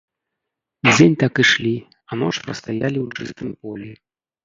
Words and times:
Дзень 0.87 1.17
так 1.25 1.33
ішлі, 1.45 1.75
а 2.09 2.21
ноч 2.25 2.33
прастаялі 2.45 2.99
ў 3.05 3.07
чыстым 3.17 3.49
полі. 3.65 3.91